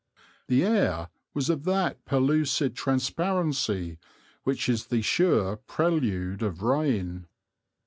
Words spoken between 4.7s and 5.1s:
the